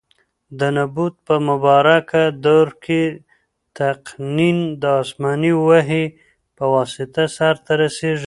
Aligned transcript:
د 0.59 0.61
نبوت 0.77 1.13
په 1.27 1.35
مبارکه 1.49 2.21
دور 2.45 2.67
کي 2.83 3.03
تقنین 3.77 4.57
د 4.81 4.83
اسماني 5.03 5.53
وحي 5.67 6.05
په 6.57 6.63
واسطه 6.73 7.23
سرته 7.37 7.71
رسیږي. 7.81 8.19